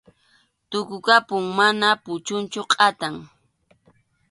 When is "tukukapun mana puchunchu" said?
0.69-2.61